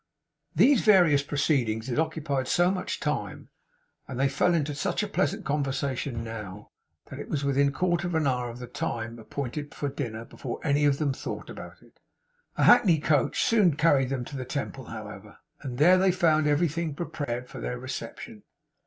These 0.55 0.81
various 0.81 1.21
proceedings 1.21 1.85
had 1.85 1.99
occupied 1.99 2.47
so 2.47 2.71
much 2.71 2.99
time, 2.99 3.49
and 4.07 4.19
they 4.19 4.27
fell 4.29 4.55
into 4.55 4.73
such 4.73 5.03
a 5.03 5.07
pleasant 5.07 5.45
conversation 5.45 6.23
now, 6.23 6.71
that 7.11 7.19
it 7.19 7.29
was 7.29 7.43
within 7.43 7.67
a 7.67 7.71
quarter 7.71 8.07
of 8.07 8.15
an 8.15 8.25
hour 8.25 8.49
of 8.49 8.57
the 8.57 8.65
time 8.65 9.19
appointed 9.19 9.75
for 9.75 9.89
dinner 9.89 10.25
before 10.25 10.59
any 10.63 10.85
of 10.85 10.97
them 10.97 11.13
thought 11.13 11.51
about 11.51 11.83
it. 11.83 11.99
A 12.57 12.63
hackney 12.63 12.97
coach 12.99 13.43
soon 13.43 13.75
carried 13.75 14.09
them 14.09 14.25
to 14.25 14.35
the 14.35 14.43
Temple, 14.43 14.85
however; 14.85 15.37
and 15.61 15.77
there 15.77 15.99
they 15.99 16.11
found 16.11 16.47
everything 16.47 16.95
prepared 16.95 17.47
for 17.47 17.61
their 17.61 17.77
reception. 17.77 18.41